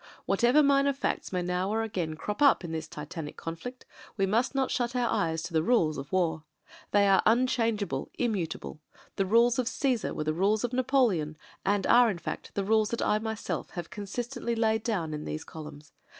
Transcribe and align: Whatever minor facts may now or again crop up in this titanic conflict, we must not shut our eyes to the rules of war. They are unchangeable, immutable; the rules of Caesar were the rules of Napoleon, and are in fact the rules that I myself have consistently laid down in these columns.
Whatever 0.25 0.63
minor 0.63 0.93
facts 0.93 1.31
may 1.31 1.43
now 1.43 1.69
or 1.69 1.83
again 1.83 2.15
crop 2.15 2.41
up 2.41 2.63
in 2.63 2.71
this 2.71 2.87
titanic 2.87 3.37
conflict, 3.37 3.85
we 4.17 4.25
must 4.25 4.55
not 4.55 4.71
shut 4.71 4.95
our 4.95 5.07
eyes 5.07 5.43
to 5.43 5.53
the 5.53 5.61
rules 5.61 5.95
of 5.99 6.11
war. 6.11 6.43
They 6.89 7.07
are 7.07 7.21
unchangeable, 7.27 8.09
immutable; 8.17 8.79
the 9.15 9.27
rules 9.27 9.59
of 9.59 9.67
Caesar 9.67 10.11
were 10.15 10.23
the 10.23 10.33
rules 10.33 10.63
of 10.63 10.73
Napoleon, 10.73 11.37
and 11.63 11.85
are 11.85 12.09
in 12.09 12.17
fact 12.17 12.55
the 12.55 12.65
rules 12.65 12.89
that 12.89 13.03
I 13.03 13.19
myself 13.19 13.69
have 13.77 13.91
consistently 13.91 14.55
laid 14.55 14.81
down 14.81 15.13
in 15.13 15.23
these 15.25 15.43
columns. 15.43 15.93